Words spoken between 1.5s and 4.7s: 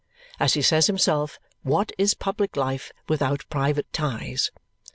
what is public life without private ties?